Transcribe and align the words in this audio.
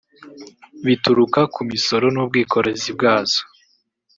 bituruka 0.85 1.39
ku 1.53 1.59
misoro 1.69 2.05
n’ubwikorezi 2.13 2.89
bwazo 2.95 3.41